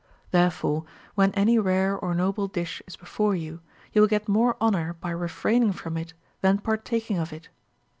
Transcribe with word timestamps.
Therefore 0.31 0.83
when 1.13 1.29
any 1.35 1.59
rare 1.59 1.95
or 1.95 2.15
noble 2.15 2.47
dish 2.47 2.81
is 2.87 2.95
before 2.95 3.35
you, 3.35 3.59
you 3.93 4.01
Avill 4.01 4.09
get 4.09 4.27
more 4.27 4.57
honor 4.59 4.93
by 4.93 5.11
refraining 5.11 5.73
from 5.73 5.95
it 5.95 6.15
than 6.41 6.57
partaking 6.57 7.19
of 7.19 7.31
it. 7.31 7.49